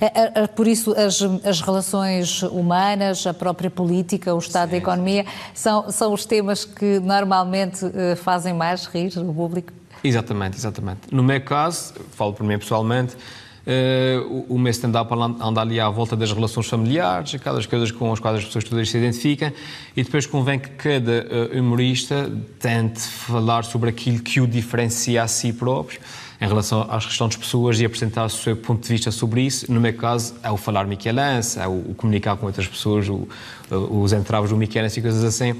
É, 0.00 0.42
é, 0.42 0.46
por 0.46 0.68
isso, 0.68 0.92
as, 0.92 1.20
as, 1.44 1.60
relações 1.60 2.42
humanas, 2.42 3.26
a 3.26 3.34
própria 3.34 3.70
política, 3.70 4.34
o 4.34 4.38
estado 4.38 4.66
Sim. 4.66 4.70
da 4.72 4.76
economia, 4.76 5.26
são, 5.52 5.90
são 5.90 6.12
os 6.12 6.24
temas 6.24 6.64
que 6.64 7.00
normalmente 7.00 7.84
uh, 7.84 8.16
fazem 8.16 8.54
mais 8.54 8.86
rir 8.86 9.12
o 9.18 9.34
público? 9.34 9.72
Exatamente, 10.04 10.58
exatamente. 10.58 11.00
No 11.10 11.22
meu 11.22 11.40
caso, 11.40 11.94
falo 12.12 12.34
por 12.34 12.44
mim 12.44 12.58
pessoalmente, 12.58 13.14
uh, 13.14 14.44
o, 14.48 14.56
o 14.56 14.58
meu 14.58 14.70
stand-up 14.70 15.10
anda 15.14 15.62
ali 15.62 15.80
à 15.80 15.88
volta 15.88 16.14
das 16.14 16.30
relações 16.30 16.66
familiares, 16.66 17.34
aquelas 17.34 17.64
coisas 17.64 17.90
com 17.90 18.12
as 18.12 18.20
quais 18.20 18.38
as 18.38 18.44
pessoas 18.44 18.64
todas 18.64 18.90
se 18.90 18.98
identificam, 18.98 19.50
e 19.96 20.04
depois 20.04 20.26
convém 20.26 20.58
que 20.58 20.68
cada 20.70 21.26
uh, 21.52 21.58
humorista 21.58 22.30
tente 22.60 23.00
falar 23.00 23.64
sobre 23.64 23.88
aquilo 23.88 24.20
que 24.20 24.42
o 24.42 24.46
diferencia 24.46 25.22
a 25.22 25.26
si 25.26 25.54
próprio 25.54 25.98
em 26.38 26.46
relação 26.46 26.86
às 26.90 27.06
restantes 27.06 27.38
pessoas 27.38 27.80
e 27.80 27.86
apresentar 27.86 28.26
o 28.26 28.28
seu 28.28 28.54
ponto 28.54 28.82
de 28.82 28.88
vista 28.88 29.10
sobre 29.10 29.40
isso. 29.40 29.72
No 29.72 29.80
meu 29.80 29.94
caso, 29.94 30.34
é 30.42 30.50
o 30.50 30.58
falar 30.58 30.86
Michelense, 30.86 31.58
é 31.58 31.66
o, 31.66 31.90
o 31.90 31.94
comunicar 31.96 32.36
com 32.36 32.44
outras 32.44 32.68
pessoas, 32.68 33.08
o, 33.08 33.26
os 33.70 34.12
entraves 34.12 34.50
do 34.50 34.56
Michelense 34.56 34.98
e 34.98 35.02
coisas 35.02 35.24
assim. 35.24 35.54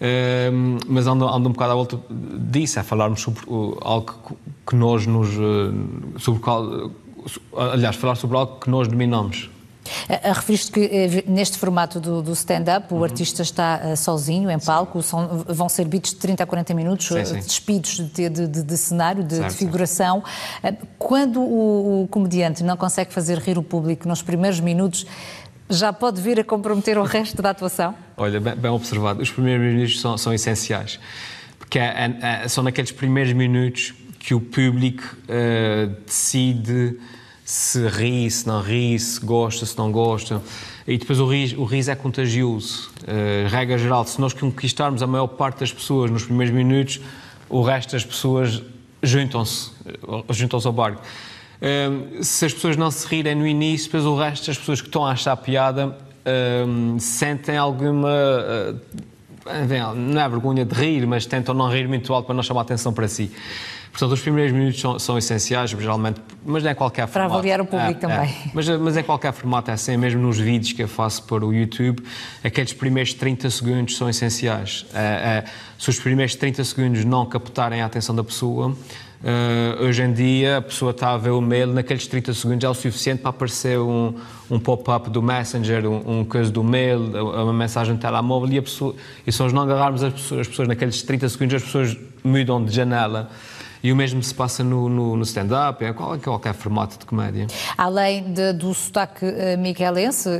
Uh, 0.00 0.78
mas 0.88 1.06
anda, 1.06 1.26
anda 1.26 1.48
um 1.48 1.52
bocado 1.52 1.72
à 1.72 1.74
volta 1.74 2.00
disso, 2.10 2.78
é 2.78 2.82
falarmos 2.82 3.20
sobre 3.20 3.42
algo 3.82 4.14
que 4.66 4.74
nós 4.74 5.06
nos. 5.06 5.28
Uh, 5.36 6.18
sobre 6.18 6.40
qual, 6.40 6.90
aliás, 7.54 7.96
falar 7.96 8.14
sobre 8.14 8.38
algo 8.38 8.58
que 8.60 8.70
nós 8.70 8.88
dominamos. 8.88 9.50
A, 10.08 10.32
referiste 10.32 10.70
que 10.70 10.80
eh, 10.80 11.24
neste 11.26 11.58
formato 11.58 12.00
do, 12.00 12.22
do 12.22 12.32
stand-up 12.32 12.92
o 12.92 12.98
uhum. 12.98 13.04
artista 13.04 13.42
está 13.42 13.80
uh, 13.84 13.96
sozinho 13.96 14.50
em 14.50 14.58
palco, 14.58 15.02
são, 15.02 15.44
vão 15.48 15.68
ser 15.68 15.86
beats 15.86 16.12
de 16.12 16.16
30 16.16 16.42
a 16.42 16.46
40 16.46 16.74
minutos, 16.74 17.06
sim, 17.06 17.24
sim. 17.24 17.34
despidos 17.34 17.96
de, 17.96 18.28
de, 18.28 18.46
de, 18.46 18.62
de 18.62 18.76
cenário, 18.76 19.24
de, 19.24 19.36
certo, 19.36 19.54
figuração. 19.54 20.22
Certo. 20.60 20.86
Quando 20.98 21.40
o, 21.40 22.04
o 22.04 22.08
comediante 22.08 22.62
não 22.62 22.76
consegue 22.76 23.12
fazer 23.12 23.38
rir 23.38 23.58
o 23.58 23.62
público 23.62 24.06
nos 24.06 24.22
primeiros 24.22 24.60
minutos, 24.60 25.06
já 25.70 25.92
pode 25.92 26.20
vir 26.20 26.40
a 26.40 26.44
comprometer 26.44 26.98
o 26.98 27.04
resto 27.04 27.40
da 27.40 27.50
atuação? 27.50 27.94
Olha, 28.16 28.40
bem, 28.40 28.54
bem 28.56 28.70
observado. 28.70 29.22
Os 29.22 29.30
primeiros 29.30 29.64
minutos 29.64 30.00
são, 30.00 30.18
são 30.18 30.34
essenciais. 30.34 30.98
Porque 31.58 31.78
é, 31.78 32.18
é, 32.20 32.48
são 32.48 32.64
naqueles 32.64 32.90
primeiros 32.90 33.32
minutos 33.32 33.94
que 34.18 34.34
o 34.34 34.40
público 34.40 35.02
uh, 35.24 35.94
decide 36.04 36.98
se 37.44 37.86
ri, 37.88 38.30
se 38.30 38.46
não 38.46 38.60
ri, 38.60 38.98
se 38.98 39.20
gosta, 39.24 39.64
se 39.64 39.78
não 39.78 39.90
gosta. 39.90 40.42
E 40.86 40.98
depois 40.98 41.20
o 41.20 41.26
riso, 41.26 41.60
o 41.60 41.64
riso 41.64 41.90
é 41.90 41.94
contagioso. 41.94 42.90
Uh, 43.02 43.48
regra 43.48 43.78
geral, 43.78 44.04
se 44.04 44.20
nós 44.20 44.32
conquistarmos 44.32 45.02
a 45.02 45.06
maior 45.06 45.28
parte 45.28 45.60
das 45.60 45.72
pessoas 45.72 46.10
nos 46.10 46.24
primeiros 46.24 46.54
minutos, 46.54 47.00
o 47.48 47.62
resto 47.62 47.92
das 47.92 48.04
pessoas 48.04 48.62
juntam-se, 49.02 49.70
juntam-se 50.30 50.66
ao 50.66 50.72
barco 50.72 51.02
se 52.22 52.46
as 52.46 52.54
pessoas 52.54 52.76
não 52.76 52.90
se 52.90 53.06
rirem 53.06 53.34
no 53.34 53.46
início, 53.46 53.86
depois 53.86 54.04
o 54.04 54.16
resto 54.16 54.46
das 54.46 54.58
pessoas 54.58 54.80
que 54.80 54.88
estão 54.88 55.04
a 55.04 55.12
achar 55.12 55.36
piada 55.36 55.96
sentem 56.98 57.56
alguma. 57.56 58.08
Uh, 58.08 59.94
não 59.96 60.20
é 60.20 60.28
vergonha 60.28 60.64
de 60.64 60.74
rir, 60.74 61.06
mas 61.06 61.26
tentam 61.26 61.54
não 61.54 61.68
rir 61.68 61.88
muito 61.88 62.12
alto 62.12 62.26
para 62.26 62.34
não 62.34 62.42
chamar 62.42 62.60
a 62.60 62.62
atenção 62.62 62.92
para 62.92 63.08
si. 63.08 63.30
Portanto, 63.90 64.12
os 64.12 64.20
primeiros 64.20 64.52
minutos 64.52 64.80
são, 64.80 64.98
são 64.98 65.18
essenciais, 65.18 65.70
geralmente, 65.70 66.20
mas 66.44 66.62
não 66.62 66.70
é 66.70 66.74
qualquer 66.74 67.08
para 67.08 67.12
formato. 67.12 67.30
Para 67.30 67.38
avaliar 67.38 67.60
o 67.60 67.66
público 67.66 68.06
é, 68.06 68.12
é. 68.12 68.16
também. 68.16 68.30
É. 68.30 68.50
Mas, 68.54 68.68
mas 68.68 68.96
em 68.96 69.02
qualquer 69.02 69.32
formato 69.32 69.70
é 69.70 69.74
assim, 69.74 69.96
mesmo 69.96 70.22
nos 70.22 70.38
vídeos 70.38 70.72
que 70.72 70.82
eu 70.82 70.88
faço 70.88 71.24
para 71.24 71.44
o 71.44 71.52
YouTube, 71.52 72.02
aqueles 72.44 72.72
primeiros 72.72 73.12
30 73.14 73.50
segundos 73.50 73.96
são 73.96 74.08
essenciais. 74.08 74.86
É, 74.94 74.98
é, 74.98 75.44
se 75.76 75.90
os 75.90 75.98
primeiros 75.98 76.36
30 76.36 76.62
segundos 76.62 77.04
não 77.04 77.26
captarem 77.26 77.82
a 77.82 77.86
atenção 77.86 78.14
da 78.14 78.22
pessoa, 78.22 78.76
Uh, 79.22 79.84
hoje 79.84 80.02
em 80.02 80.14
dia, 80.14 80.56
a 80.56 80.62
pessoa 80.62 80.92
está 80.92 81.12
a 81.12 81.18
ver 81.18 81.28
o 81.28 81.42
mail, 81.42 81.66
naqueles 81.66 82.06
30 82.06 82.32
segundos 82.32 82.64
é 82.64 82.68
o 82.70 82.72
suficiente 82.72 83.20
para 83.20 83.28
aparecer 83.28 83.78
um, 83.78 84.14
um 84.50 84.58
pop-up 84.58 85.10
do 85.10 85.20
Messenger, 85.20 85.86
um, 85.86 86.20
um 86.20 86.24
coisa 86.24 86.50
do 86.50 86.64
mail, 86.64 86.98
uma 86.98 87.52
mensagem 87.52 87.96
de 87.96 88.00
telemóvel, 88.00 88.50
e, 88.50 88.58
a 88.58 88.62
pessoa, 88.62 88.94
e 89.26 89.30
se 89.30 89.38
nós 89.42 89.52
não 89.52 89.60
agarrarmos 89.62 90.02
as 90.02 90.14
pessoas, 90.14 90.40
as 90.40 90.48
pessoas 90.48 90.68
naqueles 90.68 91.02
30 91.02 91.28
segundos, 91.28 91.56
as 91.56 91.62
pessoas 91.62 91.98
mudam 92.24 92.64
de 92.64 92.74
janela. 92.74 93.30
E 93.82 93.92
o 93.92 93.96
mesmo 93.96 94.22
se 94.22 94.34
passa 94.34 94.62
no, 94.62 94.88
no, 94.88 95.16
no 95.16 95.22
stand-up, 95.22 95.82
é 95.84 95.92
qualquer, 95.92 96.22
qualquer 96.22 96.54
formato 96.54 96.98
de 96.98 97.06
comédia. 97.06 97.46
Além 97.76 98.32
de, 98.32 98.52
do 98.52 98.74
sotaque 98.74 99.24
uh, 99.24 99.58
miguelense 99.58 100.28
uh, 100.28 100.32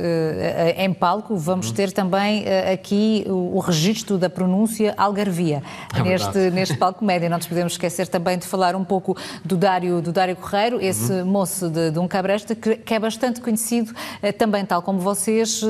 em 0.77 0.93
palco, 0.93 1.35
vamos 1.35 1.69
uhum. 1.69 1.73
ter 1.73 1.91
também 1.91 2.45
aqui 2.71 3.25
o, 3.27 3.57
o 3.57 3.59
registro 3.59 4.17
da 4.17 4.29
pronúncia 4.29 4.93
algarvia 4.97 5.63
é 5.93 6.01
neste, 6.01 6.37
neste 6.51 6.77
palco 6.77 6.99
comédia. 6.99 7.29
Não 7.29 7.37
nos 7.37 7.47
podemos 7.47 7.73
esquecer 7.73 8.07
também 8.07 8.37
de 8.37 8.45
falar 8.45 8.75
um 8.75 8.83
pouco 8.83 9.17
do 9.43 9.57
Dário, 9.57 10.01
do 10.01 10.11
Dário 10.11 10.35
Correiro, 10.35 10.79
esse 10.79 11.11
uhum. 11.11 11.25
moço 11.25 11.69
de, 11.69 11.91
de 11.91 11.99
um 11.99 12.07
cabresta 12.07 12.53
que, 12.55 12.75
que, 12.75 12.93
é 12.93 12.99
bastante 12.99 13.41
conhecido 13.41 13.93
também, 14.37 14.65
tal 14.65 14.81
como 14.81 14.99
vocês, 14.99 15.63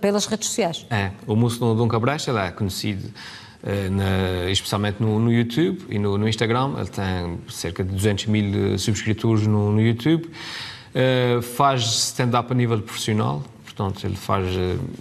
pelas 0.00 0.26
redes 0.26 0.48
sociais. 0.48 0.86
É, 0.90 1.10
o 1.26 1.34
moço 1.34 1.58
de 1.58 1.82
um 1.82 1.88
cabresta 1.88 2.30
é 2.30 2.50
conhecido 2.50 3.08
eh, 3.08 3.12
na, 3.62 4.50
especialmente 4.50 5.00
no, 5.00 5.18
no, 5.18 5.32
YouTube 5.32 5.84
e 5.88 5.98
no, 5.98 6.16
no, 6.16 6.28
Instagram. 6.28 6.74
Ele 6.78 6.88
tem 6.88 7.38
cerca 7.48 7.82
de 7.82 7.90
200 7.90 8.26
mil 8.26 8.74
eh, 8.74 8.78
subscritores 8.78 9.46
no, 9.46 9.72
no 9.72 9.80
YouTube. 9.80 10.26
Uh, 10.26 11.42
faz 11.42 11.82
stand-up 11.82 12.50
a 12.50 12.54
nível 12.54 12.80
profissional, 12.80 13.44
portanto, 13.62 14.04
ele 14.04 14.16
faz 14.16 14.46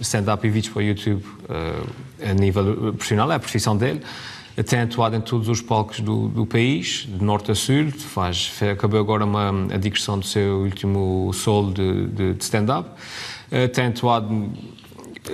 stand-up 0.02 0.46
e 0.46 0.50
vídeos 0.50 0.74
para 0.74 0.80
o 0.82 0.84
YouTube 0.84 1.24
uh, 1.24 2.30
a 2.30 2.34
nível 2.34 2.94
profissional, 2.94 3.32
é 3.32 3.36
a 3.36 3.40
profissão 3.40 3.76
dele. 3.76 4.02
Tem 4.66 4.80
atuado 4.80 5.16
em 5.16 5.22
todos 5.22 5.48
os 5.50 5.62
palcos 5.62 6.00
do, 6.00 6.28
do 6.30 6.46
país, 6.46 7.08
de 7.08 7.24
norte 7.24 7.52
a 7.52 7.56
sul. 7.56 7.92
Faz, 7.92 8.52
acabou 8.72 9.00
agora 9.00 9.24
uma, 9.24 9.52
a 9.72 9.78
digressão 9.78 10.18
do 10.18 10.26
seu 10.26 10.62
último 10.62 11.32
solo 11.32 11.72
de, 11.72 12.08
de, 12.08 12.34
de 12.34 12.44
stand-up. 12.44 12.90
Uh, 13.52 13.68
tem 13.70 13.86
atuado 13.86 14.52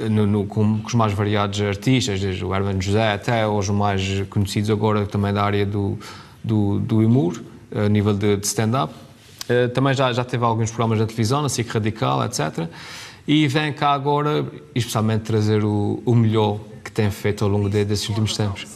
no, 0.09 0.25
no, 0.25 0.45
com, 0.45 0.79
com, 0.79 0.88
os 0.88 0.93
mais 0.93 1.13
variados 1.13 1.62
artistas, 1.62 2.19
desde 2.19 2.43
o 2.43 2.53
Herman 2.53 2.81
José 2.81 3.13
até 3.13 3.47
os 3.47 3.69
mais 3.69 4.23
conhecidos 4.29 4.69
agora 4.69 5.05
também 5.05 5.33
da 5.33 5.43
área 5.43 5.65
do, 5.65 5.97
do, 6.43 6.79
do 6.79 7.00
humor, 7.00 7.41
a 7.73 7.89
nível 7.89 8.13
de, 8.13 8.38
de 8.38 8.45
stand-up. 8.45 8.93
Uh, 9.43 9.69
também 9.69 9.93
já, 9.93 10.12
já 10.13 10.23
teve 10.23 10.43
alguns 10.43 10.71
programas 10.71 11.00
na 11.00 11.05
televisão, 11.05 11.41
na 11.41 11.50
SIC 11.50 11.67
Radical, 11.69 12.23
etc. 12.25 12.67
E 13.27 13.47
vem 13.47 13.73
cá 13.73 13.91
agora, 13.91 14.45
especialmente, 14.75 15.23
trazer 15.23 15.63
o, 15.63 16.01
o 16.05 16.15
melhor 16.15 16.59
tem 16.93 17.09
feito 17.09 17.43
ao 17.43 17.50
longo 17.50 17.69
de, 17.69 17.83
desses 17.83 18.07
últimos 18.07 18.38
tempos. 18.38 18.67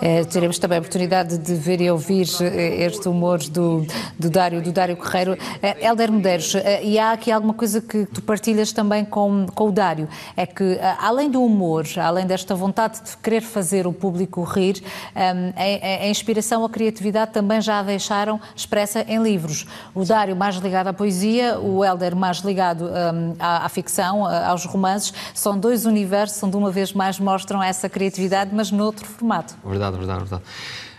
É, 0.00 0.24
teremos 0.24 0.58
também 0.58 0.78
a 0.78 0.80
oportunidade 0.80 1.38
de 1.38 1.54
ver 1.54 1.80
e 1.80 1.90
ouvir 1.90 2.26
eh, 2.40 2.84
este 2.84 3.08
humor 3.08 3.38
do, 3.38 3.86
do 4.18 4.30
Dário, 4.30 4.62
do 4.62 4.72
Dário 4.72 4.96
Correiro. 4.96 5.36
É, 5.62 5.86
Helder 5.86 6.12
Medeiros, 6.12 6.54
é, 6.54 6.84
e 6.84 6.98
há 6.98 7.12
aqui 7.12 7.30
alguma 7.30 7.54
coisa 7.54 7.80
que 7.80 8.06
tu 8.06 8.22
partilhas 8.22 8.72
também 8.72 9.04
com, 9.04 9.46
com 9.54 9.68
o 9.68 9.72
Dário, 9.72 10.08
é 10.36 10.46
que 10.46 10.78
além 10.98 11.30
do 11.30 11.42
humor, 11.42 11.84
além 11.96 12.26
desta 12.26 12.54
vontade 12.54 13.02
de 13.02 13.16
querer 13.16 13.40
fazer 13.40 13.86
o 13.86 13.92
público 13.92 14.42
rir, 14.42 14.82
a, 15.14 16.04
a 16.04 16.08
inspiração, 16.08 16.64
a 16.64 16.70
criatividade 16.70 17.32
também 17.32 17.60
já 17.60 17.80
a 17.80 17.82
deixaram 17.82 18.40
expressa 18.54 19.04
em 19.08 19.22
livros. 19.22 19.66
O 19.94 20.04
Dário 20.04 20.36
mais 20.36 20.56
ligado 20.56 20.88
à 20.88 20.92
poesia, 20.92 21.58
o 21.58 21.84
Helder 21.84 22.14
mais 22.14 22.38
ligado 22.38 22.90
à, 23.38 23.64
à 23.64 23.68
ficção, 23.68 24.26
aos 24.26 24.64
romances, 24.64 25.12
são 25.34 25.58
dois 25.58 25.86
universos 25.86 26.42
onde 26.42 26.56
uma 26.56 26.70
vez 26.70 26.92
mais 26.92 27.18
mostram 27.18 27.63
essa 27.66 27.88
criatividade, 27.88 28.50
mas 28.54 28.70
noutro 28.70 29.06
formato. 29.06 29.54
Verdade, 29.64 29.96
verdade, 29.96 30.20
verdade. 30.20 30.42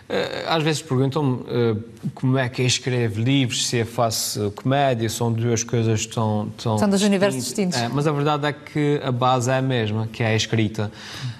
Eh, 0.08 0.44
às 0.46 0.62
vezes 0.62 0.80
perguntam-me 0.82 1.38
uh, 1.40 1.84
como 2.14 2.38
é 2.38 2.48
que 2.48 2.62
escreve 2.62 3.20
livros, 3.20 3.66
se 3.66 3.80
é 3.80 3.84
fácil 3.84 4.52
comédia, 4.52 5.08
são 5.08 5.32
duas 5.32 5.64
coisas 5.64 6.06
tão. 6.06 6.48
tão 6.62 6.78
são 6.78 6.88
dois 6.88 7.02
universos 7.02 7.42
distintos. 7.42 7.76
É, 7.76 7.88
mas 7.88 8.06
a 8.06 8.12
verdade 8.12 8.46
é 8.46 8.52
que 8.52 9.00
a 9.02 9.10
base 9.10 9.50
é 9.50 9.56
a 9.56 9.62
mesma, 9.62 10.06
que 10.12 10.22
é 10.22 10.28
a 10.28 10.36
escrita. 10.36 10.92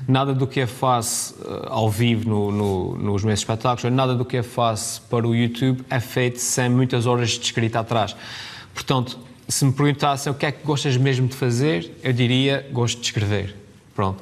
Nada 0.08 0.34
do 0.34 0.48
que 0.48 0.58
é 0.58 0.66
fácil 0.66 1.36
uh, 1.42 1.68
ao 1.68 1.88
vivo 1.88 2.28
no, 2.28 2.50
no, 2.50 2.96
nos 2.96 3.22
meus 3.22 3.38
espetáculos, 3.38 3.94
nada 3.94 4.16
do 4.16 4.24
que 4.24 4.38
é 4.38 4.42
fácil 4.42 5.02
para 5.08 5.28
o 5.28 5.34
YouTube 5.34 5.84
é 5.88 6.00
feito 6.00 6.40
sem 6.40 6.68
muitas 6.68 7.06
horas 7.06 7.30
de 7.30 7.44
escrita 7.44 7.78
atrás. 7.78 8.16
Portanto, 8.74 9.16
se 9.48 9.64
me 9.64 9.72
perguntassem 9.72 10.32
o 10.32 10.34
que 10.34 10.44
é 10.44 10.50
que 10.50 10.64
gostas 10.64 10.96
mesmo 10.96 11.28
de 11.28 11.36
fazer, 11.36 11.96
eu 12.02 12.12
diria 12.12 12.66
gosto 12.72 12.98
de 12.98 13.06
escrever. 13.06 13.54
Pronto. 13.94 14.20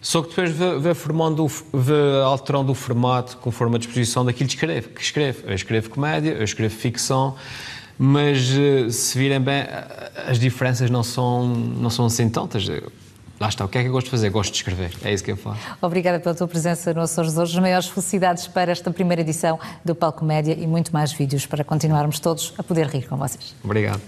Só 0.00 0.22
que 0.22 0.30
depois 0.30 0.52
vai, 0.82 0.94
formando, 0.94 1.46
vai 1.72 2.22
alterando 2.24 2.72
o 2.72 2.74
formato 2.74 3.36
conforme 3.36 3.76
a 3.76 3.78
disposição 3.78 4.24
daquilo 4.24 4.48
que 4.48 4.54
escreve. 4.54 4.88
Que 4.88 5.02
escreve. 5.02 5.42
Eu 5.46 5.54
escrevo 5.54 5.90
comédia, 5.90 6.30
eu 6.30 6.44
escrevo 6.44 6.74
ficção, 6.74 7.36
mas 7.98 8.50
eh, 8.56 8.90
se 8.90 9.18
virem 9.18 9.40
bem, 9.40 9.64
as 10.26 10.38
diferenças 10.38 10.88
não 10.90 11.02
são, 11.02 11.46
não 11.46 11.90
são 11.90 12.06
assim 12.06 12.30
tantas. 12.30 12.66
Lá 13.38 13.48
está, 13.48 13.64
o 13.64 13.68
que 13.68 13.78
é 13.78 13.82
que 13.82 13.88
eu 13.88 13.92
gosto 13.92 14.06
de 14.06 14.10
fazer? 14.10 14.30
Gosto 14.30 14.52
de 14.52 14.58
escrever, 14.58 14.92
é 15.02 15.12
isso 15.12 15.24
que 15.24 15.32
eu 15.32 15.36
faço. 15.36 15.60
Obrigada 15.80 16.20
pela 16.20 16.34
tua 16.34 16.46
presença 16.46 16.92
no 16.92 17.00
Açores 17.00 17.38
hoje. 17.38 17.56
As 17.56 17.62
maiores 17.62 17.88
felicidades 17.88 18.46
para 18.46 18.70
esta 18.70 18.90
primeira 18.90 19.22
edição 19.22 19.58
do 19.82 19.94
Palco 19.94 20.24
Média 20.24 20.54
e 20.58 20.66
muito 20.66 20.92
mais 20.92 21.12
vídeos 21.12 21.46
para 21.46 21.64
continuarmos 21.64 22.20
todos 22.20 22.52
a 22.58 22.62
poder 22.62 22.86
rir 22.86 23.06
com 23.06 23.16
vocês. 23.16 23.54
Obrigado. 23.64 24.00